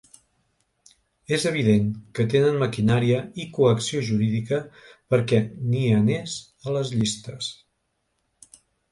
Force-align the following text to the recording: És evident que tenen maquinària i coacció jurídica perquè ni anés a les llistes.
És 1.35 1.43
evident 1.49 1.83
que 2.19 2.23
tenen 2.29 2.55
maquinària 2.63 3.19
i 3.43 3.45
coacció 3.57 4.01
jurídica 4.07 4.59
perquè 5.15 5.41
ni 5.73 5.83
anés 5.99 6.39
a 6.71 6.75
les 6.79 6.95
llistes. 6.95 7.51